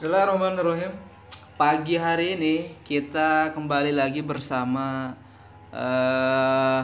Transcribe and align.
Bismillahirrahmanirrahim. 0.00 0.96
Pagi 1.60 2.00
hari 2.00 2.32
ini 2.32 2.72
kita 2.88 3.52
kembali 3.52 3.92
lagi 3.92 4.24
bersama 4.24 5.12
eh 5.68 6.80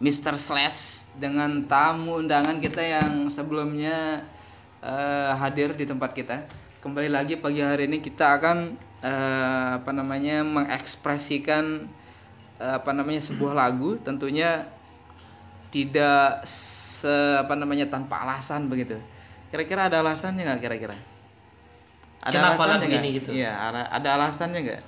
Mr. 0.00 0.40
Slash 0.40 1.12
dengan 1.20 1.60
tamu 1.68 2.24
undangan 2.24 2.64
kita 2.64 2.80
yang 2.80 3.28
sebelumnya 3.28 4.24
eh, 4.80 5.36
hadir 5.36 5.76
di 5.76 5.84
tempat 5.84 6.16
kita. 6.16 6.48
Kembali 6.80 7.12
lagi 7.12 7.36
pagi 7.36 7.60
hari 7.60 7.84
ini 7.84 8.00
kita 8.00 8.40
akan 8.40 8.72
eh, 9.04 9.68
apa 9.76 9.92
namanya 9.92 10.40
mengekspresikan 10.48 11.92
eh, 12.56 12.74
apa 12.80 12.96
namanya 12.96 13.20
sebuah 13.20 13.52
lagu 13.52 14.00
tentunya 14.00 14.64
tidak 15.68 16.40
se 16.48 17.36
apa 17.36 17.52
namanya 17.52 17.84
tanpa 17.92 18.24
alasan 18.24 18.72
begitu. 18.72 18.96
Kira-kira 19.52 19.92
ada 19.92 20.00
alasannya 20.00 20.48
nggak 20.48 20.64
kira-kira? 20.64 21.11
Ada 22.22 22.30
Kenapa 22.32 22.54
alasannya 22.56 22.86
lagu 22.86 22.98
ini 22.98 23.08
gitu? 23.18 23.30
Iya, 23.34 23.50
ada, 23.52 23.80
ada 23.90 24.08
alasannya 24.14 24.60
nggak? 24.62 24.82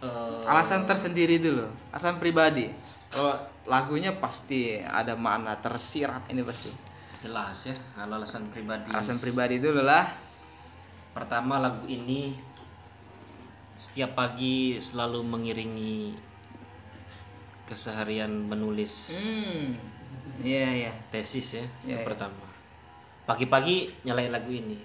Eh, 0.00 0.40
Alasan 0.46 0.86
tersendiri 0.86 1.36
dulu, 1.36 1.66
alasan 1.90 2.16
pribadi. 2.16 2.70
Kalau 3.10 3.34
lagunya 3.66 4.14
pasti 4.14 4.78
ada 4.78 5.12
makna 5.12 5.58
tersirat 5.58 6.24
ini 6.28 6.40
pasti. 6.40 6.70
jelas 7.20 7.68
ya 7.68 7.76
kalau 7.92 8.16
alasan 8.16 8.48
pribadi 8.48 8.88
Alasan 8.88 9.20
pribadi 9.20 9.60
dulu 9.60 9.84
lah. 9.84 10.08
pertama 11.12 11.60
lagu 11.60 11.84
ini 11.84 12.32
setiap 13.76 14.16
pagi 14.16 14.80
selalu 14.80 15.20
mengiringi 15.20 16.16
keseharian 17.66 18.48
menulis 18.48 19.20
Hmm. 19.20 19.76
Iya, 20.40 20.88
iya. 20.88 20.92
tesis 21.12 21.60
ya 21.60 21.64
Iya, 21.84 21.92
yang 21.92 22.00
iya. 22.00 22.08
pertama 22.08 22.44
pagi-pagi 23.28 23.92
nyalain 24.02 24.32
lagu 24.32 24.48
ini. 24.48 24.80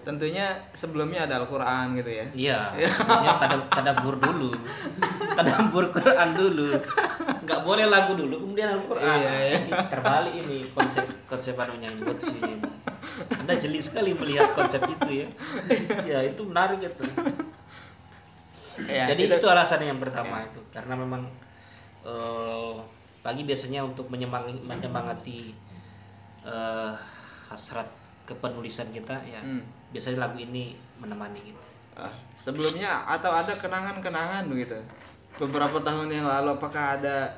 Tentunya 0.00 0.46
sebelumnya 0.72 1.28
ada 1.28 1.38
Al-Qur'an 1.38 1.92
gitu 1.92 2.08
ya. 2.08 2.24
iya 2.32 2.58
sebelumnya 2.94 3.36
tadab 3.36 3.62
tadabur 3.68 4.16
dulu. 4.16 4.50
Tadabur 5.36 5.92
Quran 5.92 6.28
dulu. 6.32 6.72
Nggak 7.44 7.60
boleh 7.62 7.86
lagu 7.86 8.16
dulu 8.16 8.34
kemudian 8.40 8.72
Al-Quran. 8.72 9.04
Iya, 9.04 9.32
iya. 9.42 9.56
Ini 9.60 9.72
terbalik 9.86 10.34
ini 10.34 10.58
konsep 10.70 11.04
konsep 11.26 11.54
anunya 11.54 11.92
buat 11.98 12.16
ini 12.22 12.80
anda 13.20 13.52
jeli 13.56 13.80
sekali 13.80 14.12
melihat 14.12 14.52
konsep 14.52 14.80
itu 14.82 15.24
ya. 15.24 15.28
Ya 16.06 16.18
itu 16.22 16.40
menarik 16.42 16.80
itu. 16.80 17.04
Ya, 18.80 19.12
jadi 19.12 19.28
kita- 19.28 19.38
itu 19.38 19.46
alasan 19.46 19.84
yang 19.84 20.00
pertama 20.00 20.40
itu. 20.40 20.60
Karena 20.72 20.96
memang 20.96 21.28
eh, 22.00 22.74
pagi 23.20 23.44
biasanya 23.44 23.84
untuk 23.84 24.08
menyemangati 24.08 24.64
menyemangati 24.64 25.52
eh, 26.42 26.92
hasrat 27.46 27.88
kepenulisan 28.24 28.88
kita 28.88 29.20
ya. 29.26 29.42
Hmm. 29.42 29.60
Biasanya 29.90 30.24
lagu 30.24 30.38
ini 30.38 30.72
menemani 30.98 31.40
gitu 31.44 31.62
Ah, 31.90 32.08
sebelumnya 32.32 33.02
atau 33.04 33.28
ada 33.28 33.52
kenangan-kenangan 33.52 34.46
begitu. 34.48 34.78
Beberapa 35.36 35.82
tahun 35.82 36.08
yang 36.08 36.24
lalu 36.24 36.56
apakah 36.56 36.96
ada 36.96 37.28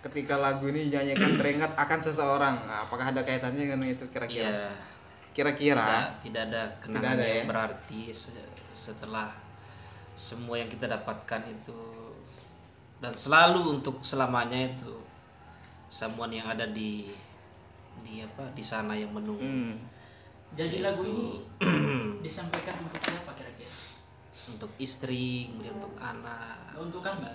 ketika 0.00 0.38
lagu 0.38 0.68
ini 0.68 0.86
dinyanyikan 0.86 1.34
teringat 1.40 1.72
akan 1.74 1.98
seseorang? 1.98 2.54
Nah, 2.68 2.84
apakah 2.86 3.10
ada 3.10 3.24
kaitannya 3.24 3.64
dengan 3.66 3.82
itu 3.82 4.04
kira-kira? 4.12 4.52
ya 4.54 4.70
Kira-kira 5.34 6.14
tidak, 6.22 6.22
tidak 6.22 6.42
ada 6.46 6.62
kenangan 6.78 7.16
ada, 7.18 7.24
yang 7.26 7.42
ya? 7.42 7.50
berarti 7.50 8.00
se- 8.14 8.38
setelah 8.70 9.34
semua 10.14 10.62
yang 10.62 10.70
kita 10.70 10.86
dapatkan 10.86 11.42
itu 11.44 11.74
dan 13.02 13.10
selalu 13.12 13.80
untuk 13.80 13.98
selamanya 14.00 14.70
itu 14.70 14.94
someone 15.90 16.30
yang 16.30 16.46
ada 16.46 16.70
di 16.70 17.10
di 18.00 18.22
apa 18.22 18.46
di 18.54 18.62
sana 18.62 18.94
yang 18.94 19.10
menunggu 19.10 19.42
Hmm. 19.42 19.74
Jadi 20.54 20.76
lagu 20.80 21.02
ini 21.02 21.42
disampaikan 22.24 22.78
untuk 22.80 23.00
siapa 23.00 23.30
kira-kira? 23.32 23.72
untuk 24.44 24.68
istri 24.76 25.48
kemudian 25.48 25.72
untuk 25.74 25.96
anak 25.96 26.76
Untuk 26.76 27.00
kamu? 27.00 27.26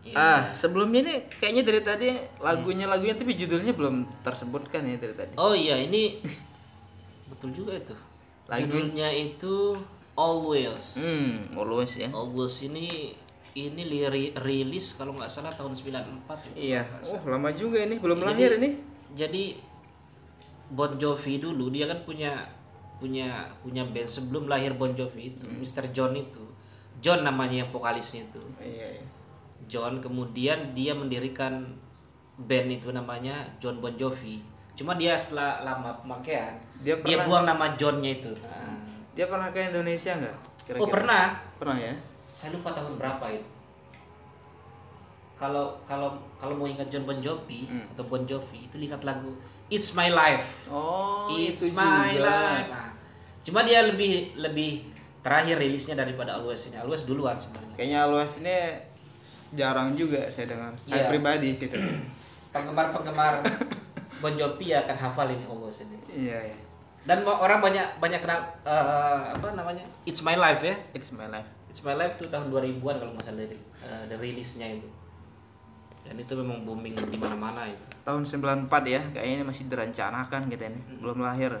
Iya. 0.00 0.14
Ah, 0.14 0.40
sebelumnya 0.52 1.02
ini 1.02 1.14
kayaknya 1.36 1.62
dari 1.64 1.80
tadi 1.82 2.08
lagunya 2.38 2.86
lagunya 2.86 3.12
tapi 3.12 3.34
judulnya 3.34 3.74
belum 3.74 4.22
tersebutkan 4.22 4.86
ya 4.86 4.96
dari 4.96 5.12
tadi. 5.12 5.34
oh 5.36 5.52
iya 5.52 5.74
ini 5.76 6.22
betul 7.30 7.50
juga 7.52 7.76
itu 7.76 7.92
Lagu- 8.46 8.62
judulnya 8.64 9.10
itu 9.10 9.74
always 10.14 10.96
Hmm, 10.96 11.50
always 11.52 11.92
ya. 11.94 12.08
always 12.08 12.56
ini 12.62 13.12
ini 13.52 13.82
liri- 13.84 14.32
rilis 14.38 14.94
kalau 14.94 15.12
nggak 15.12 15.28
salah 15.28 15.50
tahun 15.52 15.74
94 15.74 16.46
ya. 16.46 16.52
Iya. 16.54 16.82
Oh, 17.04 17.26
lama 17.28 17.50
juga 17.50 17.82
ini, 17.82 17.98
belum 17.98 18.16
Jadi- 18.16 18.28
lahir 18.28 18.50
ini. 18.54 18.70
jadi 19.12 19.42
Bon 20.68 20.92
Jovi 20.94 21.38
dulu 21.38 21.68
dia 21.68 21.86
kan 21.86 21.96
punya 22.02 22.32
punya 22.98 23.30
punya 23.60 23.84
band 23.84 24.04
sebelum 24.04 24.46
lahir 24.46 24.74
Bon 24.74 24.90
Jovi 24.90 25.32
itu 25.32 25.44
Hmm. 25.44 25.58
Mr. 25.58 25.88
John 25.90 26.12
itu 26.12 26.42
John 26.98 27.22
namanya 27.22 27.62
yang 27.62 27.70
vokalisnya 27.70 28.26
itu 28.26 28.42
Iya, 28.58 28.98
iya. 28.98 29.04
John 29.64 29.98
kemudian 29.98 30.72
dia 30.72 30.92
mendirikan 30.92 31.62
band 32.36 32.68
itu 32.70 32.90
namanya 32.90 33.46
John 33.58 33.78
Bon 33.78 33.92
Jovi 33.92 34.42
cuma 34.74 34.94
dia 34.94 35.14
setelah 35.14 35.62
lama 35.62 35.90
pemakaian 35.98 36.54
Dia 36.78 36.94
dia, 37.02 37.22
buang 37.22 37.42
nama 37.42 37.74
Johnnya 37.74 38.14
itu 38.14 38.30
Nah, 38.42 38.78
Dia 39.14 39.26
pernah 39.26 39.50
ke 39.50 39.58
Indonesia 39.64 40.14
nggak? 40.14 40.36
Oh 40.78 40.86
pernah 40.86 41.34
Pernah 41.58 41.74
ya? 41.76 41.94
saya 42.28 42.54
lupa 42.54 42.70
tahun 42.70 42.94
berapa 42.94 43.26
itu 43.30 43.50
kalau 45.38 45.70
kalau 45.82 46.10
kalau 46.34 46.52
mau 46.52 46.66
ingat 46.66 46.86
John 46.88 47.02
Bon 47.04 47.16
Jovi 47.16 47.64
Hmm. 47.64 47.86
atau 47.88 48.04
Bon 48.04 48.22
Jovi 48.22 48.66
itu 48.66 48.76
lihat 48.76 49.00
lagu 49.00 49.30
It's 49.66 49.92
My 49.92 50.08
Life 50.08 50.66
Oh, 50.66 51.30
It's 51.30 51.62
itu 51.62 51.72
My 51.72 52.10
juga. 52.10 52.26
Life 52.26 52.68
Nah, 52.68 52.90
cuma 53.40 53.62
dia 53.62 53.80
lebih 53.82 54.34
lebih 54.34 54.82
terakhir 55.20 55.56
rilisnya 55.56 55.94
daripada 55.94 56.34
Always 56.34 56.66
ini 56.66 56.76
Always 56.76 57.04
duluan 57.04 57.34
sebenarnya 57.34 57.74
Kayaknya 57.74 57.98
Always 58.02 58.32
ini 58.36 58.56
jarang 59.50 59.94
juga 59.94 60.26
saya 60.26 60.44
dengar. 60.46 60.74
Saya 60.76 61.02
Iya. 61.02 61.08
pribadi 61.08 61.48
sih 61.50 61.66
itu. 61.66 61.78
penggemar 62.50 62.90
penggemar 62.90 63.34
Bon 64.20 64.34
Jovi 64.34 64.74
akan 64.74 64.96
hafal 64.98 65.28
ini 65.30 65.44
Always 65.44 65.84
ini 65.84 65.96
iya, 66.10 66.40
iya. 66.42 66.58
dan 67.04 67.22
mo- 67.22 67.38
orang 67.38 67.60
banyak 67.60 67.86
banyak 67.96 68.18
kenal 68.18 68.36
eh, 68.64 69.22
apa 69.30 69.54
namanya 69.54 69.86
It's 70.02 70.20
My 70.20 70.34
Life 70.34 70.60
ya 70.60 70.74
It's 70.90 71.08
my 71.10 71.24
life. 71.26 71.46
It's 71.68 71.80
My 71.80 71.94
Life 71.94 72.16
itu 72.16 72.26
tahun 72.26 72.48
2000-an 72.48 72.96
kalau 72.96 73.12
nggak 73.12 73.24
salah 73.24 73.38
dari 73.40 73.56
dari 74.08 74.20
rilisnya 74.26 74.66
itu 74.72 74.88
dan 76.06 76.14
itu 76.18 76.32
memang 76.38 76.64
booming 76.64 76.94
di 76.94 77.18
mana-mana 77.18 77.66
itu 77.66 77.86
Tahun 78.08 78.24
94 78.24 78.72
ya, 78.88 79.04
kayaknya 79.12 79.34
ini 79.36 79.44
masih 79.44 79.68
direncanakan 79.68 80.48
kita 80.48 80.72
ini. 80.72 80.80
Belum 80.96 81.20
lahir. 81.20 81.52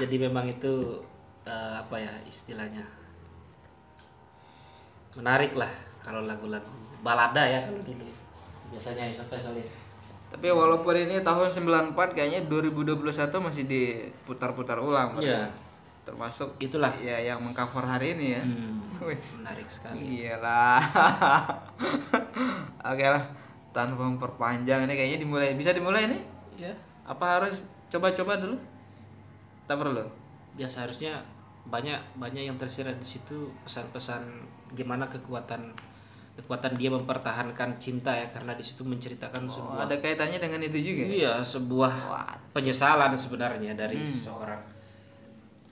jadi 0.00 0.16
memang 0.28 0.44
itu 0.44 1.00
eh, 1.48 1.74
apa 1.80 1.96
ya 1.96 2.12
istilahnya 2.28 2.84
menarik 5.14 5.54
lah 5.54 5.70
kalau 6.02 6.26
lagu-lagu 6.26 6.68
balada 7.00 7.46
ya 7.46 7.64
kalau 7.64 7.80
dulu 7.80 8.04
biasanya 8.74 9.08
Yusuf 9.08 9.30
Faisal 9.30 9.56
ya. 9.56 9.64
Tapi 10.34 10.50
walaupun 10.50 10.98
ini 10.98 11.22
tahun 11.22 11.48
94 11.48 11.94
kayaknya 12.12 12.42
2021 12.50 12.98
masih 13.38 13.64
diputar-putar 13.70 14.82
ulang. 14.82 15.14
Iya. 15.22 15.46
Termasuk 16.04 16.54
Itulah. 16.58 16.92
ya 16.96 17.16
yang 17.18 17.40
mengcover 17.40 17.80
hari 17.82 18.12
ini 18.12 18.36
ya. 18.36 18.42
Hmm, 18.44 18.84
menarik 19.40 19.64
sekali 19.66 20.20
Iyalah. 20.20 20.84
Oke 22.92 23.06
lah. 23.06 23.24
Tanpa 23.72 24.04
memperpanjang 24.04 24.84
ini 24.84 24.94
kayaknya 24.94 25.18
dimulai. 25.20 25.52
Bisa 25.54 25.72
dimulai 25.72 26.06
nih? 26.06 26.22
ya 26.56 26.70
Apa 27.02 27.40
harus 27.40 27.64
coba-coba 27.88 28.38
dulu? 28.38 28.56
Tak 29.64 29.76
perlu. 29.76 30.04
biasa 30.54 30.86
harusnya 30.86 31.18
banyak 31.66 31.98
banyak 32.14 32.46
yang 32.46 32.54
tersirat 32.54 32.94
di 32.94 33.08
situ 33.08 33.50
pesan-pesan 33.66 34.22
gimana 34.70 35.10
kekuatan 35.10 35.74
kekuatan 36.34 36.78
dia 36.78 36.94
mempertahankan 36.94 37.74
cinta 37.78 38.14
ya 38.14 38.30
karena 38.30 38.54
di 38.54 38.62
situ 38.62 38.86
menceritakan 38.86 39.46
Oh, 39.46 39.50
sebuah 39.50 39.90
ada 39.90 39.96
kaitannya 39.98 40.38
dengan 40.38 40.62
itu 40.62 40.78
juga. 40.78 41.02
iya 41.02 41.32
sebuah 41.40 41.90
penyesalan 42.54 43.18
sebenarnya 43.18 43.74
dari 43.74 43.98
seorang 44.04 44.62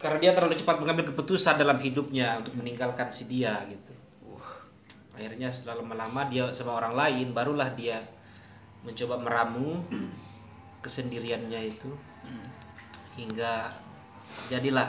karena 0.03 0.19
dia 0.19 0.33
terlalu 0.35 0.59
cepat 0.59 0.83
mengambil 0.83 1.15
keputusan 1.15 1.55
dalam 1.57 1.79
hidupnya 1.79 2.43
untuk 2.43 2.59
meninggalkan 2.59 3.09
si 3.15 3.31
dia 3.31 3.63
gitu 3.71 3.95
akhirnya 5.15 5.49
setelah 5.55 5.87
lama-lama 5.87 6.27
dia 6.27 6.51
sama 6.51 6.75
orang 6.83 6.99
lain 6.99 7.31
barulah 7.31 7.71
dia 7.73 8.03
mencoba 8.83 9.23
meramu 9.23 9.79
kesendiriannya 10.83 11.61
itu 11.71 11.91
hingga 13.15 13.71
jadilah 14.51 14.89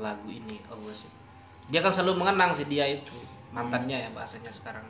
lagu 0.00 0.26
ini 0.26 0.58
Always 0.66 1.06
dia 1.70 1.78
kan 1.78 1.94
selalu 1.94 2.26
mengenang 2.26 2.50
si 2.50 2.66
dia 2.66 2.88
itu 2.88 3.14
mantannya 3.54 4.02
ya 4.02 4.10
bahasanya 4.10 4.50
sekarang 4.50 4.82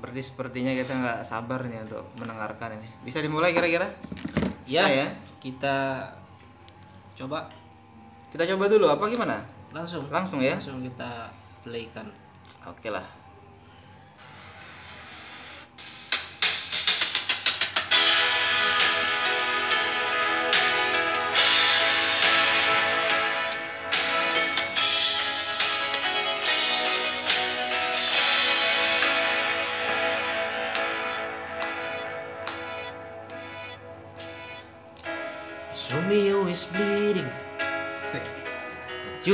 Berarti 0.00 0.22
sepertinya 0.24 0.72
kita 0.72 0.96
nggak 0.96 1.20
sabar 1.28 1.60
nih 1.68 1.84
untuk 1.84 2.08
mendengarkan 2.16 2.80
ini. 2.80 2.88
Bisa 3.04 3.20
dimulai 3.20 3.52
kira-kira? 3.52 3.92
ya 4.64 4.88
ya? 4.88 5.12
kita 5.40 6.06
coba 7.16 7.48
Kita 8.30 8.46
coba 8.54 8.70
dulu 8.70 8.86
apa 8.86 9.04
gimana? 9.10 9.42
langsung 9.70 10.06
Langsung 10.10 10.38
ya? 10.42 10.54
langsung 10.58 10.82
kita 10.82 11.30
playkan 11.66 12.06
Oke 12.66 12.90
lah. 12.90 13.19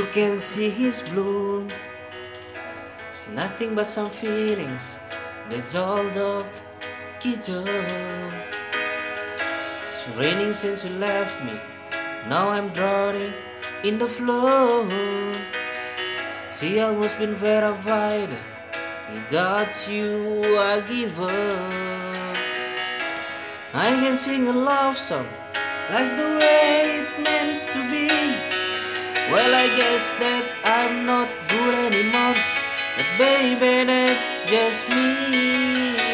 You 0.07 0.13
can 0.13 0.39
see 0.39 0.69
his 0.69 1.01
blood. 1.01 1.73
It's 3.09 3.29
nothing 3.29 3.75
but 3.75 3.89
some 3.89 4.09
feelings. 4.09 4.99
That's 5.49 5.75
all 5.75 6.07
dog 6.15 6.47
gitu. 7.19 7.67
It's 9.91 10.07
raining 10.15 10.53
since 10.53 10.85
you 10.85 10.95
left 10.95 11.43
me. 11.43 11.59
Now 12.31 12.47
I'm 12.55 12.71
drowning 12.71 13.33
in 13.83 13.99
the 13.99 14.07
flood. 14.07 14.87
See, 16.51 16.79
I 16.79 16.87
almost 16.87 17.19
been 17.19 17.35
verified. 17.35 18.31
Without 19.11 19.75
you, 19.91 20.55
I 20.55 20.79
give 20.87 21.19
up. 21.19 22.37
I 23.75 23.91
can 23.99 24.15
sing 24.17 24.47
a 24.47 24.55
love 24.55 24.97
song 24.97 25.27
like 25.91 26.15
the 26.15 26.39
way 26.39 27.03
it 27.03 27.11
meant 27.19 27.59
to 27.75 27.79
be. 27.91 28.46
Well, 29.29 29.53
I 29.53 29.67
guess 29.75 30.13
that 30.23 30.45
I'm 30.63 31.05
not 31.05 31.27
good 31.49 31.75
anymore. 31.75 32.39
But 32.95 33.07
baby, 33.19 33.83
that's 33.83 34.49
just 34.49 34.87
me. 34.87 36.06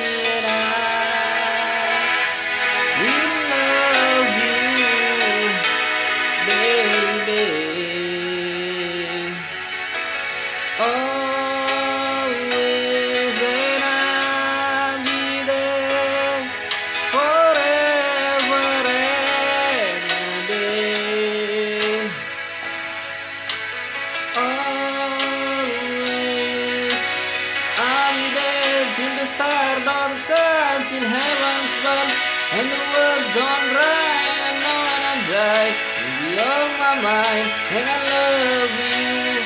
And 32.54 32.70
the 32.70 32.82
world 32.94 33.26
don't 33.34 33.66
rise 33.74 34.38
and 34.46 34.58
no 34.62 34.76
one 34.94 35.04
I 35.14 35.16
die. 35.26 35.74
You'll 35.98 36.22
be 36.22 36.38
on 36.38 36.70
my 36.78 36.94
mind 37.02 37.48
and 37.74 37.86
I 37.96 37.98
love 38.14 38.74
you 38.78 39.42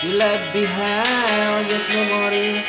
you 0.01 0.17
left 0.17 0.47
behind 0.51 1.69
just 1.69 1.87
memories 1.93 2.65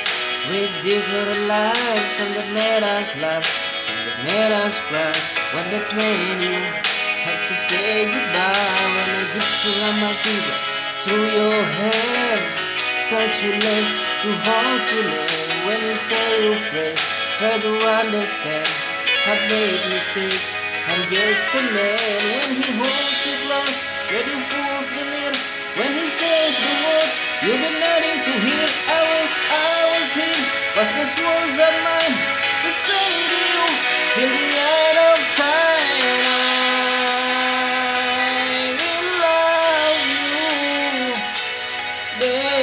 with 0.53 0.71
different 0.85 1.49
lives. 1.49 2.13
Some 2.13 2.33
that 2.37 2.49
made 2.53 2.85
us 2.85 3.17
laugh, 3.17 3.47
some 3.81 4.01
that 4.05 4.19
made 4.29 4.53
us 4.53 4.77
cry. 4.85 5.17
One 5.57 5.69
that 5.73 5.89
made 5.97 6.45
you 6.45 6.94
to 7.45 7.57
say 7.57 8.07
goodbye 8.09 8.89
when 8.97 9.05
I 9.05 9.23
get 9.37 9.45
to 9.45 9.71
run 9.77 9.97
my 10.01 10.13
finger 10.25 10.57
through 11.05 11.29
your 11.37 11.61
hair. 11.77 12.37
Such 13.05 13.45
you 13.45 13.53
love 13.53 13.89
to 14.25 14.31
hold 14.49 14.81
you 14.89 15.03
love 15.13 15.29
when 15.69 15.79
you 15.85 15.95
say 15.95 16.25
you 16.41 16.57
pray. 16.73 16.97
Try 17.37 17.61
to 17.61 17.73
understand. 18.01 18.69
I 19.29 19.45
made 19.45 19.83
mistake. 19.93 20.41
I'm 20.89 21.05
just 21.13 21.53
a 21.53 21.63
man 21.69 22.21
when 22.33 22.49
he 22.57 22.69
holds 22.81 23.21
you 23.29 23.37
close. 23.45 23.79
When 24.09 24.25
you 24.25 24.41
fools 24.49 24.89
the 24.97 25.05
mirror. 25.05 25.37
When 25.77 25.91
he 26.01 26.09
says 26.09 26.55
the 26.57 26.73
word 26.81 27.11
you've 27.45 27.61
been 27.61 27.77
waiting 27.77 28.21
to 28.25 28.33
hear. 28.41 28.67
I 28.89 29.01
was, 29.05 29.33
I 29.53 29.81
was 29.93 30.09
here. 30.17 30.45
Was 30.81 30.89
this 30.97 31.13
words 31.21 31.57
of 31.61 31.75
mine 31.85 32.44
baby. 42.21 42.54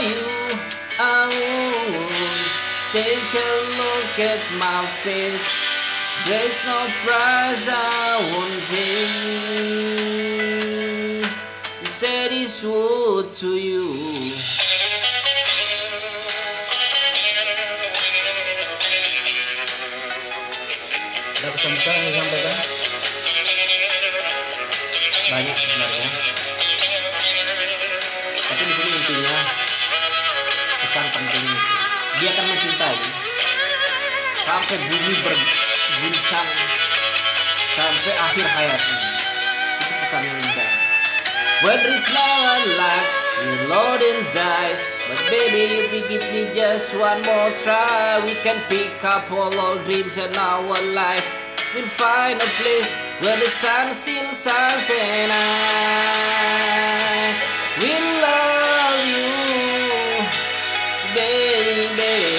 You, 0.00 0.22
would. 0.98 2.46
Take 2.92 3.34
a 3.34 3.52
look 3.76 4.18
at 4.18 4.40
my 4.58 4.86
face. 5.02 5.48
There's 6.26 6.64
no 6.64 6.88
price 7.04 7.68
I 7.70 8.18
won't 8.32 8.62
pay 8.70 9.06
to 11.80 11.86
say 11.86 12.28
this 12.28 12.64
word 12.64 13.34
to 13.42 13.56
you. 13.56 13.94
Ada 21.38 21.48
pesan-pesan 21.54 21.94
yang 21.94 22.06
disampaikan? 22.08 22.78
banyak 25.28 25.56
sebenarnya 25.60 26.08
tapi 28.48 28.62
di 28.64 28.72
sini 28.72 28.90
intinya 28.96 29.36
pesan 30.88 31.04
penting 31.12 31.48
dia 32.16 32.32
akan 32.32 32.44
mencintai 32.48 32.96
sampai 34.40 34.76
bumi 34.88 35.20
berguncang 35.20 36.48
sampai 37.76 38.14
akhir 38.16 38.46
hayatnya 38.48 38.96
itu 39.84 39.92
pesan 40.00 40.22
yang 40.24 40.40
indah. 40.40 40.72
When 41.60 41.76
there 41.84 41.92
is 41.92 42.08
like 42.08 43.08
you 43.36 43.68
Lord 43.68 44.00
and 44.00 44.32
dies 44.32 44.88
but 45.12 45.20
baby 45.28 45.76
you 45.76 45.92
be 45.92 46.00
give 46.08 46.24
me 46.32 46.48
just 46.56 46.96
one 46.96 47.20
more 47.20 47.52
try 47.60 48.24
we 48.24 48.40
can 48.40 48.56
pick 48.72 48.96
up 49.04 49.28
all 49.28 49.52
our 49.52 49.76
dreams 49.84 50.16
and 50.16 50.32
our 50.40 50.80
life 50.96 51.28
We'll 51.76 51.84
find 51.84 52.40
a 52.40 52.48
place. 52.64 52.96
Where 53.20 53.36
the 53.36 53.52
sun 53.52 53.92
still 53.92 54.32
shines 54.32 54.88
and 54.88 55.28
I 55.28 55.36
will 57.76 58.08
love 58.24 58.47
you, 58.47 58.47
baby. 61.18 62.37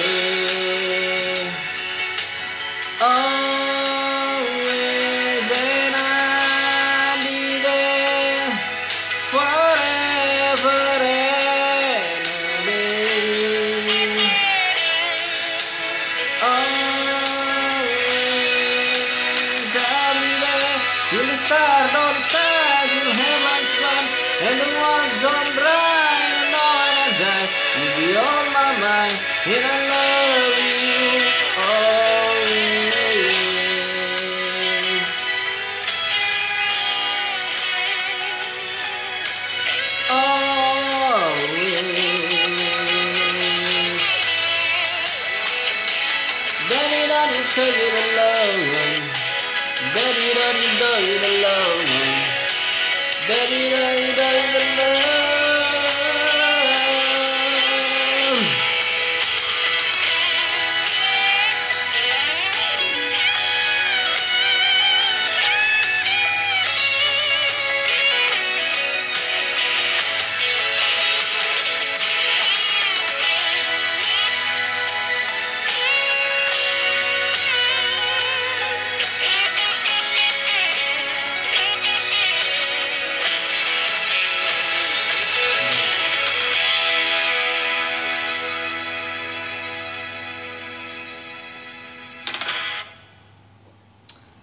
Mind, 29.46 29.56
and 29.56 29.79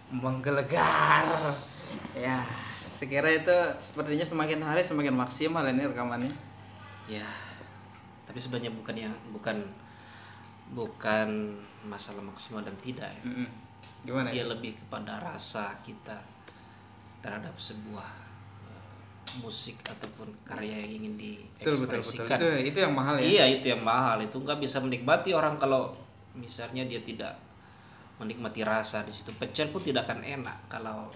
menggelegar. 0.10 1.24
Ya, 2.16 2.44
sekira 2.88 3.30
itu 3.30 3.54
sepertinya 3.80 4.26
semakin 4.26 4.60
hari 4.64 4.82
semakin 4.82 5.14
maksimal 5.14 5.64
ini 5.68 5.88
rekamannya. 5.88 6.34
ya 7.08 7.24
tapi 8.28 8.36
sebenarnya 8.36 8.68
bukan 8.76 8.96
yang 9.00 9.16
bukan 9.32 9.64
bukan 10.76 11.56
masalah 11.88 12.20
maksimal 12.20 12.60
dan 12.60 12.76
tidak 12.84 13.08
ya. 13.08 13.24
Mm-mm. 13.24 13.48
Gimana? 14.04 14.28
dia 14.36 14.44
ya? 14.44 14.52
lebih 14.52 14.76
kepada 14.76 15.24
rasa 15.24 15.72
kita 15.88 16.20
terhadap 17.24 17.56
sebuah 17.56 18.04
eh, 18.68 18.92
musik 19.40 19.80
ataupun 19.88 20.28
karya 20.44 20.84
yang 20.84 21.00
ingin 21.08 21.14
Betul 21.16 21.24
betul 21.24 21.64
betul. 21.64 21.88
diekspresikan 21.96 22.38
Itu 22.44 22.48
itu 22.68 22.78
yang 22.84 22.92
mahal 22.92 23.16
ya. 23.16 23.24
iya 23.24 23.46
itu 23.48 23.66
yang 23.72 23.80
mahal 23.80 24.20
itu 24.20 24.36
nggak 24.36 24.60
bisa 24.60 24.84
menikmati 24.84 25.32
orang 25.32 25.56
kalau 25.56 25.96
misalnya 26.36 26.84
dia 26.84 27.00
tidak 27.00 27.40
menikmati 28.18 28.62
rasa 28.62 29.02
di 29.02 29.12
situ. 29.12 29.30
Pecel 29.32 29.70
pun 29.70 29.80
tidak 29.80 30.06
akan 30.06 30.22
enak 30.22 30.58
kalau 30.68 31.10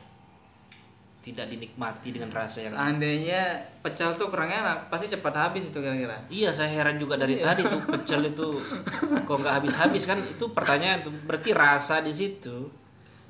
tidak 1.22 1.46
dinikmati 1.46 2.10
dengan 2.10 2.34
rasa 2.34 2.66
yang 2.66 2.74
Seandainya 2.74 3.42
pecel 3.80 4.10
tuh 4.18 4.26
kurang 4.28 4.50
enak, 4.50 4.90
pasti 4.90 5.06
cepat 5.06 5.34
habis 5.40 5.70
itu 5.70 5.78
kira-kira. 5.78 6.18
Iya 6.28 6.50
saya 6.50 6.74
heran 6.74 6.98
juga 6.98 7.14
dari 7.14 7.38
tadi 7.38 7.62
tuh 7.62 7.78
pecel 7.88 8.26
itu 8.28 8.48
kok 9.22 9.36
nggak 9.36 9.54
habis-habis 9.62 10.04
kan? 10.04 10.18
Itu 10.18 10.50
pertanyaan 10.50 11.06
tuh. 11.06 11.14
Berarti 11.22 11.54
rasa 11.54 12.02
di 12.02 12.10
situ 12.10 12.74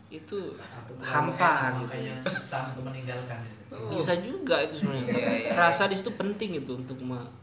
itu 0.08 0.56
hampa 1.00 1.80
gitu. 1.80 1.88
makanya 1.88 2.16
susah 2.20 2.72
untuk 2.72 2.84
meninggalkan 2.86 3.40
itu. 3.44 3.75
bisa 3.92 4.13
juga 4.20 4.60
itu 4.60 4.75
sebenarnya. 4.78 5.51
Rasa 5.51 5.88
di 5.88 5.96
situ 5.96 6.12
penting 6.12 6.60
itu 6.60 6.72
untuk 6.74 7.00
me- 7.00 7.40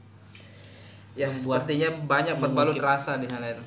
Ya, 1.12 1.26
Membuat- 1.28 1.66
sepertinya 1.66 1.88
banyak 2.06 2.36
berbalut 2.38 2.78
rasa 2.78 3.18
di 3.18 3.26
sana 3.26 3.50
itu. 3.50 3.64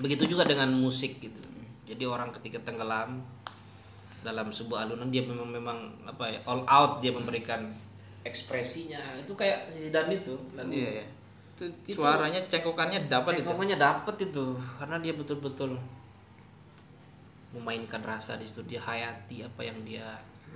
Begitu 0.00 0.24
juga 0.24 0.48
dengan 0.48 0.72
musik 0.72 1.20
gitu 1.20 1.40
jadi 1.84 2.08
orang 2.08 2.32
ketika 2.32 2.62
tenggelam 2.64 3.20
dalam 4.22 4.48
sebuah 4.54 4.86
alunan 4.86 5.10
dia 5.10 5.26
memang 5.26 5.50
memang 5.50 5.78
apa 6.06 6.30
ya 6.30 6.38
all 6.46 6.62
out 6.64 7.02
dia 7.02 7.10
memberikan 7.10 7.74
ekspresinya 8.22 9.18
itu 9.18 9.34
kayak 9.34 9.66
Zidan 9.66 10.08
itu 10.14 10.38
lagu 10.54 10.70
Iya, 10.70 11.02
iya. 11.02 11.06
Itu, 11.52 11.64
Itu- 11.84 11.98
suaranya 12.00 12.38
cengkokannya 12.46 13.10
dapat 13.10 13.36
itu. 13.36 13.38
Cengkokannya 13.44 13.76
dapat 13.76 14.16
itu 14.22 14.56
karena 14.78 14.96
dia 15.02 15.12
betul-betul 15.12 15.74
memainkan 17.52 18.00
rasa 18.00 18.40
di 18.40 18.48
situ 18.48 18.64
dia 18.64 18.80
hayati 18.80 19.44
apa 19.44 19.60
yang 19.60 19.76
dia 19.84 20.06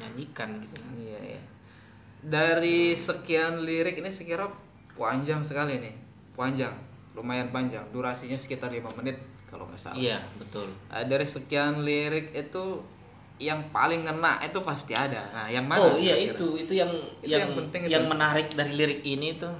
nyanyikan 0.01 0.57
gitu 0.63 0.81
Iya, 0.97 1.37
iya. 1.37 1.41
Dari 2.23 2.97
sekian 2.97 3.67
lirik 3.67 4.01
ini 4.01 4.09
sekira 4.09 4.49
panjang 4.97 5.45
sekali 5.45 5.77
nih. 5.79 5.95
Panjang, 6.33 6.75
lumayan 7.17 7.49
panjang. 7.49 7.81
Durasinya 7.89 8.37
sekitar 8.37 8.69
5 8.69 8.93
menit 8.95 9.17
kalau 9.47 9.65
nggak 9.65 9.81
salah. 9.81 9.97
iya 9.97 10.21
betul 10.37 10.69
Ah, 10.87 11.01
dari 11.03 11.25
sekian 11.25 11.81
lirik 11.81 12.31
itu 12.31 12.65
yang 13.37 13.61
paling 13.69 14.01
ngena 14.03 14.41
itu 14.41 14.61
pasti 14.61 14.93
ada. 14.93 15.29
Nah, 15.31 15.47
yang 15.47 15.65
mana? 15.65 15.81
oh 15.83 15.97
iya 15.97 16.13
kira-kira? 16.15 16.33
itu 16.35 16.47
itu 16.59 16.73
yang 16.75 16.93
Itu 17.19 17.27
yang 17.27 17.41
yang 17.43 17.51
penting 17.55 17.81
itu. 17.83 17.91
yang 17.91 18.05
menarik 18.07 18.49
dari 18.51 18.73
lirik 18.73 19.01
ini 19.03 19.37
tuh 19.37 19.53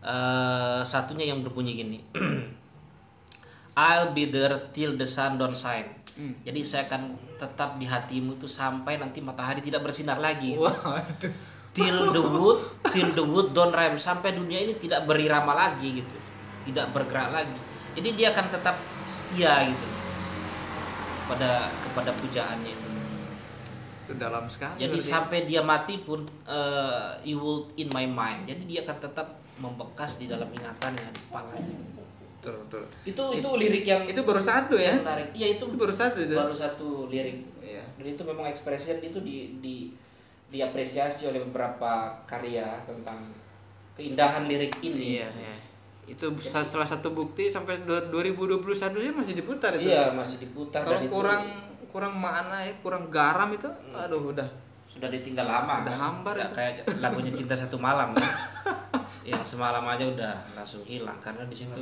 eh 0.00 0.80
satunya 0.82 1.28
yang 1.28 1.40
berbunyi 1.40 1.76
gini 1.76 1.98
I'll 3.76 4.10
be 4.10 4.26
there 4.26 4.56
till 4.72 4.92
the 4.94 5.04
sun 5.06 5.36
don't 5.36 5.52
shine 5.54 6.00
Hmm. 6.10 6.34
jadi 6.42 6.60
saya 6.60 6.82
akan 6.84 7.02
tetap 7.38 7.78
di 7.78 7.86
hatimu 7.86 8.36
itu 8.36 8.44
sampai 8.44 8.98
nanti 8.98 9.22
matahari 9.22 9.62
tidak 9.62 9.80
bersinar 9.80 10.18
lagi 10.18 10.52
Waduh. 10.52 11.32
Till 11.70 12.10
the 12.10 12.20
wood 12.20 12.58
till 12.90 13.10
the 13.10 13.22
wood 13.22 13.50
don't 13.50 13.70
rhyme 13.70 13.94
sampai 13.96 14.32
dunia 14.32 14.58
ini 14.60 14.74
tidak 14.74 15.04
berirama 15.04 15.52
lagi 15.52 16.02
gitu 16.02 16.16
tidak 16.64 16.90
bergerak 16.90 17.30
lagi 17.32 17.58
jadi 17.92 18.08
dia 18.12 18.26
akan 18.30 18.46
tetap 18.48 18.76
setia 19.06 19.64
gitu 19.64 19.86
pada 21.26 21.50
kepada 21.80 22.10
pujaannya 22.16 22.70
itu 22.70 22.88
Itu 24.02 24.18
dalam 24.18 24.46
sekali. 24.46 24.82
jadi 24.82 24.90
berarti. 24.92 25.06
sampai 25.08 25.38
dia 25.44 25.62
mati 25.62 25.94
pun 25.98 26.26
uh, 26.44 27.14
you 27.22 27.38
will 27.38 27.70
in 27.76 27.86
my 27.88 28.02
mind 28.04 28.44
jadi 28.44 28.62
dia 28.62 28.80
akan 28.82 28.96
tetap 29.00 29.28
membekas 29.56 30.18
di 30.18 30.26
dalam 30.26 30.50
ingatannya 30.50 31.06
di 31.06 31.20
kepalanya 31.22 31.76
betul, 32.34 32.54
betul. 32.66 32.82
itu 33.04 33.24
itu 33.36 33.48
lirik 33.54 33.84
yang 33.84 34.02
Itu 34.04 34.24
baru 34.24 34.40
satu 34.40 34.74
ya. 34.74 34.98
menarik 34.98 35.30
iya 35.30 35.54
itu 35.54 35.62
Itu 35.62 35.76
baru 35.76 35.92
satu 35.92 36.18
itu. 36.18 36.34
baru 36.34 36.50
satu 36.50 37.06
lirik 37.06 37.46
Iya. 37.60 37.84
dan 37.94 38.06
itu 38.08 38.22
memang 38.24 38.50
ekspresi 38.50 38.98
itu 38.98 39.22
di, 39.22 39.60
di 39.62 39.94
diapresiasi 40.50 41.26
oleh 41.26 41.40
beberapa 41.40 41.90
karya 42.24 42.66
tentang 42.82 43.22
keindahan 43.92 44.44
lirik 44.44 44.74
ini 44.80 45.16
Iya, 45.16 45.28
iya. 45.32 45.56
Itu 46.06 46.34
sa- 46.36 46.66
salah 46.66 46.84
satu 46.84 47.10
bukti 47.10 47.46
sampai 47.46 47.80
du- 47.80 48.10
2021 48.10 48.58
nya 48.98 49.14
masih 49.14 49.34
diputar 49.36 49.70
itu. 49.72 49.86
iya 49.86 50.10
masih 50.10 50.42
diputar 50.42 50.82
Kalau 50.82 50.98
dan 50.98 51.06
itu 51.06 51.12
kurang 51.12 51.42
kurang 51.86 52.14
makna 52.14 52.58
ya, 52.60 52.72
kurang 52.80 53.06
garam 53.08 53.46
itu, 53.48 53.66
aduh 53.92 54.30
udah. 54.30 54.46
sudah 54.84 55.06
ditinggal 55.06 55.44
lama 55.44 55.80
Udah 55.80 55.86
kan? 55.88 55.98
hambar 56.00 56.34
itu. 56.36 56.50
kayak 56.52 56.74
lagunya 56.98 57.30
cinta 57.32 57.54
satu 57.54 57.78
malam 57.78 58.10
kan? 58.10 58.26
yang 59.22 59.42
semalam 59.42 59.82
aja 59.84 60.02
udah 60.04 60.34
langsung 60.52 60.82
hilang 60.82 61.14
karena 61.20 61.46
di 61.46 61.54
situ 61.56 61.78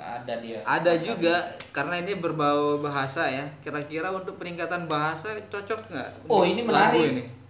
ada 0.00 0.34
dia 0.40 0.64
Ada 0.64 0.96
juga 0.96 1.44
karena 1.70 2.00
ini 2.00 2.16
berbau 2.16 2.80
bahasa 2.80 3.28
ya. 3.28 3.44
Kira-kira 3.60 4.08
untuk 4.08 4.40
peningkatan 4.40 4.88
bahasa 4.88 5.36
cocok 5.52 5.92
nggak? 5.92 6.10
Oh, 6.26 6.42
ini 6.42 6.64
menarik. 6.64 7.14
ini? 7.14 7.40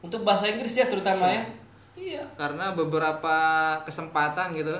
untuk 0.00 0.24
bahasa 0.24 0.48
Inggris 0.48 0.72
ya 0.76 0.88
terutama 0.88 1.28
ya 1.28 1.44
iya 1.96 2.22
Karena 2.36 2.72
beberapa 2.72 3.36
kesempatan 3.84 4.56
gitu 4.56 4.72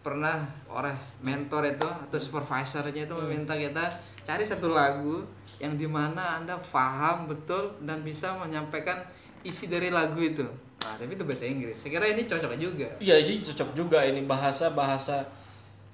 pernah 0.00 0.48
oleh 0.72 0.94
mentor 1.20 1.68
itu 1.68 1.84
atau 1.84 2.16
supervisornya 2.16 3.04
itu 3.04 3.14
meminta 3.18 3.52
kita 3.52 3.84
cari 4.24 4.44
satu 4.46 4.72
lagu 4.72 5.20
yang 5.60 5.76
di 5.76 5.84
mana 5.84 6.40
anda 6.40 6.56
paham 6.72 7.28
betul 7.28 7.76
dan 7.84 8.00
bisa 8.00 8.32
menyampaikan 8.38 9.04
isi 9.42 9.66
dari 9.66 9.90
lagu 9.90 10.22
itu. 10.22 10.46
Nah, 10.86 10.94
tapi 10.94 11.18
itu 11.18 11.26
bahasa 11.26 11.44
Inggris. 11.50 11.74
Saya 11.74 11.98
kira 11.98 12.06
ini 12.14 12.30
cocok 12.30 12.54
juga. 12.54 12.88
Iya, 13.02 13.18
jadi 13.18 13.42
cocok 13.42 13.70
juga 13.74 13.98
ini 14.06 14.22
bahasa-bahasa 14.22 15.26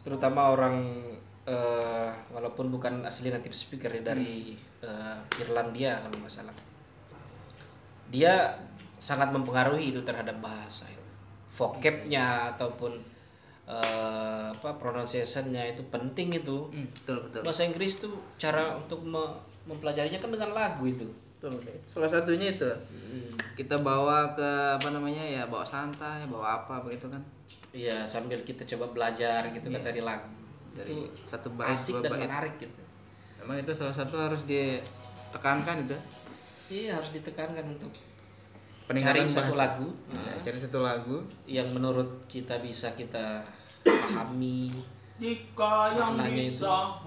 terutama 0.04 0.52
orang 0.52 0.84
eh, 1.49 2.11
walaupun 2.30 2.68
bukan 2.68 3.04
asli 3.08 3.32
native 3.32 3.56
speaker 3.56 3.88
ya, 3.88 4.04
dari 4.04 4.52
eh, 4.84 5.16
Irlandia 5.40 5.99
kalau 6.04 6.16
nggak 6.20 6.32
salah. 6.32 6.54
Dia 8.12 8.52
sangat 9.00 9.32
mempengaruhi 9.32 9.90
itu 9.96 10.00
terhadap 10.04 10.38
bahasa 10.44 10.84
itu. 10.88 11.04
Vocabnya 11.56 12.52
ataupun 12.54 12.92
eh, 13.64 14.46
apa 14.52 14.70
pronunciation-nya 14.76 15.76
itu 15.76 15.82
penting 15.88 16.37
itu. 16.37 16.68
Hmm, 16.68 16.88
betul 16.92 17.18
betul. 17.28 17.40
Bahasa 17.40 17.64
Inggris 17.64 18.00
tuh 18.00 18.14
cara 18.37 18.76
untuk 18.76 19.00
me- 19.04 19.40
mempelajarinya 19.64 20.20
kan 20.20 20.28
dengan 20.28 20.52
lagu 20.52 20.84
itu. 20.84 21.08
Betul. 21.40 21.61
Salah 21.84 22.08
satunya 22.08 22.56
itu 22.56 22.68
kita 23.54 23.76
bawa 23.84 24.32
ke 24.34 24.50
apa 24.80 24.88
namanya 24.92 25.20
ya 25.20 25.44
bawa 25.46 25.64
santai, 25.64 26.25
bawa 26.28 26.64
apa 26.64 26.80
begitu 26.84 27.08
kan. 27.08 27.20
Iya, 27.75 28.07
sambil 28.07 28.38
kita 28.47 28.62
coba 28.71 28.87
belajar 28.95 29.50
gitu 29.50 29.66
kan 29.66 29.83
dari 29.83 29.99
lagu. 29.99 30.31
Dari 30.78 30.95
itu 30.95 31.11
satu 31.26 31.50
bait 31.59 31.75
asik 31.75 31.99
dan 32.07 32.14
bait. 32.14 32.31
menarik 32.31 32.54
gitu. 32.62 32.81
Emang 33.43 33.59
itu 33.59 33.75
salah 33.75 33.90
satu 33.90 34.14
harus 34.14 34.47
ditekankan 34.47 35.83
itu. 35.90 35.99
Iya 36.71 36.97
harus 36.97 37.11
ditekankan 37.12 37.76
untuk 37.76 37.93
Peningkatan 38.85 39.25
cari 39.25 39.33
satu 39.33 39.54
lagu 39.57 39.88
Ya, 40.12 40.33
cari 40.45 40.59
satu 40.61 40.78
lagu. 40.85 41.16
yang 41.49 41.69
menurut 41.73 42.25
kita 42.28 42.61
bisa 42.61 42.93
kita 42.97 43.40
pahami 43.85 44.73
Jika 45.16 45.93
yang 45.93 46.16
bisa 46.21 47.00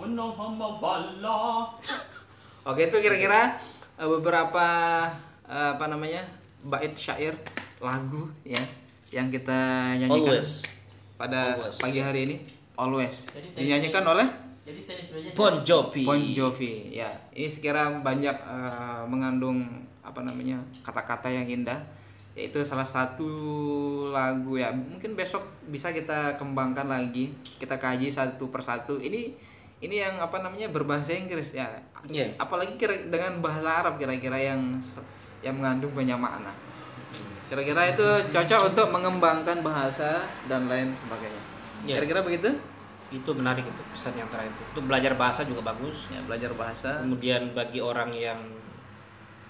Oke 2.68 2.90
itu 2.90 2.98
kira-kira 3.02 3.58
eh, 3.98 4.10
beberapa 4.10 4.68
eh, 5.46 5.70
apa 5.78 5.86
namanya 5.90 6.22
bait 6.66 6.94
syair 6.98 7.38
lagu 7.78 8.30
ya 8.42 8.62
yang 9.12 9.32
kita 9.32 9.94
nyanyikan 9.96 10.36
Always. 10.36 10.68
pada 11.16 11.56
Always. 11.56 11.78
pagi 11.80 12.00
hari 12.04 12.20
ini. 12.28 12.36
Always. 12.78 13.32
Jadi 13.32 13.48
dinyanyikan 13.56 14.04
oleh 14.06 14.28
Jadi 14.68 14.84
tenis 14.84 15.08
meja 15.16 15.30
Bon 15.32 15.56
Jovi. 15.64 16.04
Bon 16.04 16.20
Jovi. 16.20 16.92
Ya 16.92 17.10
ini 17.32 17.48
sekira 17.48 17.88
banyak 18.04 18.36
eh, 18.36 19.02
mengandung 19.08 19.64
apa 20.04 20.20
namanya 20.24 20.60
kata-kata 20.84 21.32
yang 21.32 21.48
indah. 21.48 21.80
Yaitu 22.38 22.62
salah 22.62 22.86
satu 22.86 23.32
lagu 24.14 24.60
ya. 24.60 24.70
Mungkin 24.70 25.18
besok 25.18 25.42
bisa 25.72 25.90
kita 25.90 26.38
kembangkan 26.38 26.86
lagi. 26.86 27.34
Kita 27.58 27.80
kaji 27.80 28.12
satu 28.12 28.52
persatu. 28.54 29.00
Ini 29.02 29.34
ini 29.82 29.96
yang 30.04 30.22
apa 30.22 30.44
namanya 30.44 30.70
berbahasa 30.70 31.16
Inggris 31.16 31.56
ya. 31.56 31.66
Iya. 32.08 32.40
apalagi 32.40 32.80
kira 32.80 32.96
dengan 33.12 33.44
bahasa 33.44 33.84
Arab 33.84 34.00
kira-kira 34.00 34.40
yang 34.40 34.80
yang 35.44 35.60
mengandung 35.60 35.92
banyak 35.92 36.16
makna 36.16 36.56
kira-kira 37.48 37.82
itu 37.90 38.08
cocok 38.30 38.62
untuk 38.70 38.88
mengembangkan 38.92 39.64
bahasa 39.64 40.28
dan 40.46 40.68
lain 40.68 40.92
sebagainya 40.92 41.40
Iya. 41.86 42.02
kira-kira 42.02 42.22
begitu 42.22 42.50
Itu 43.08 43.32
menarik 43.32 43.64
itu 43.64 43.82
pesan 43.96 44.20
yang 44.20 44.28
terakhir 44.28 44.52
itu. 44.52 44.64
Untuk 44.76 44.92
belajar 44.92 45.16
bahasa 45.16 45.48
juga 45.48 45.64
bagus. 45.64 46.12
ya 46.12 46.20
belajar 46.28 46.52
bahasa 46.52 47.00
Kemudian 47.00 47.56
bagi 47.56 47.80
orang 47.80 48.12
yang 48.12 48.36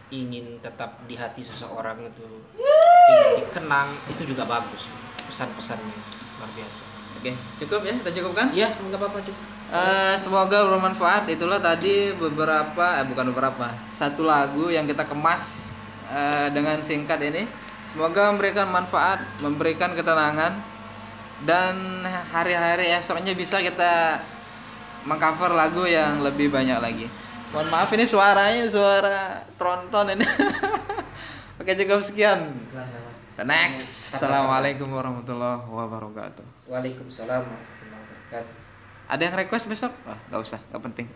ingin 0.08 0.62
tetap 0.62 1.04
di 1.10 1.18
hati 1.18 1.42
seseorang 1.42 2.00
itu 2.00 2.28
ingin 2.56 3.44
dikenang 3.44 3.92
itu 4.08 4.24
juga 4.30 4.46
bagus 4.46 4.94
pesan-pesannya 5.26 5.98
luar 6.38 6.52
biasa. 6.54 6.84
Oke, 7.18 7.34
cukup 7.58 7.82
ya? 7.82 7.94
Kita 7.98 8.12
cukupkan? 8.22 8.48
Iya, 8.54 8.70
nggak 8.78 9.00
apa-apa 9.02 9.20
cukup. 9.26 9.42
Eh, 9.68 10.16
semoga 10.16 10.64
bermanfaat. 10.64 11.28
Itulah 11.28 11.58
tadi 11.60 12.14
beberapa, 12.14 12.86
eh 13.02 13.06
bukan 13.10 13.34
beberapa, 13.34 13.68
satu 13.90 14.22
lagu 14.24 14.70
yang 14.70 14.86
kita 14.86 15.04
kemas 15.04 15.74
eh, 16.08 16.48
dengan 16.54 16.80
singkat 16.80 17.20
ini. 17.20 17.44
Semoga 17.98 18.30
memberikan 18.30 18.70
manfaat, 18.70 19.26
memberikan 19.42 19.98
ketenangan, 19.98 20.54
dan 21.50 22.06
hari-hari 22.30 22.94
esoknya 22.94 23.34
bisa 23.34 23.58
kita 23.58 24.22
mengcover 25.02 25.58
lagu 25.58 25.82
yang 25.90 26.22
lebih 26.22 26.54
banyak 26.54 26.78
lagi. 26.78 27.10
Mohon 27.50 27.74
maaf 27.74 27.90
ini 27.98 28.06
suaranya 28.06 28.70
suara 28.70 29.42
tronton 29.58 30.14
ini. 30.14 30.22
Oke 31.58 31.74
cukup 31.74 32.06
sekian. 32.06 32.54
The 33.34 33.42
next. 33.42 34.14
Assalamualaikum 34.14 34.94
warahmatullahi 34.94 35.66
wabarakatuh. 35.66 36.70
Waalaikumsalam 36.70 37.50
warahmatullahi 37.50 37.98
wabarakatuh. 37.98 38.54
Ada 39.10 39.22
yang 39.26 39.36
request 39.42 39.66
besok? 39.74 39.90
Wah, 40.06 40.22
nggak 40.30 40.42
usah, 40.46 40.62
nggak 40.70 40.84
penting. 40.86 41.10